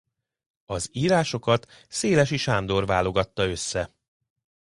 [0.65, 3.95] Az írásokat Szélesi Sándor válogatta össze.